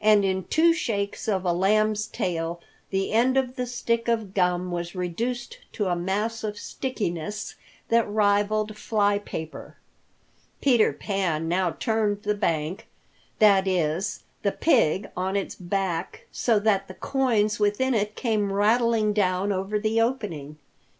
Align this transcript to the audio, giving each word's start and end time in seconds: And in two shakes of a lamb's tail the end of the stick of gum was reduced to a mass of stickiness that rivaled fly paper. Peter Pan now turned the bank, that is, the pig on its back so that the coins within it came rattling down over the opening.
And 0.00 0.24
in 0.24 0.44
two 0.44 0.72
shakes 0.72 1.26
of 1.26 1.44
a 1.44 1.52
lamb's 1.52 2.06
tail 2.06 2.60
the 2.90 3.10
end 3.12 3.36
of 3.36 3.56
the 3.56 3.66
stick 3.66 4.06
of 4.06 4.32
gum 4.32 4.70
was 4.70 4.94
reduced 4.94 5.58
to 5.72 5.86
a 5.86 5.96
mass 5.96 6.44
of 6.44 6.56
stickiness 6.56 7.56
that 7.88 8.08
rivaled 8.08 8.76
fly 8.76 9.18
paper. 9.18 9.76
Peter 10.60 10.92
Pan 10.92 11.48
now 11.48 11.72
turned 11.72 12.22
the 12.22 12.36
bank, 12.36 12.86
that 13.40 13.66
is, 13.66 14.22
the 14.42 14.52
pig 14.52 15.10
on 15.16 15.34
its 15.34 15.56
back 15.56 16.26
so 16.30 16.60
that 16.60 16.86
the 16.86 16.94
coins 16.94 17.58
within 17.58 17.94
it 17.94 18.14
came 18.14 18.52
rattling 18.52 19.12
down 19.12 19.50
over 19.50 19.80
the 19.80 20.00
opening. 20.00 20.56